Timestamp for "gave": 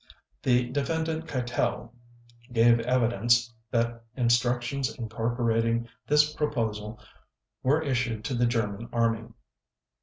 2.51-2.79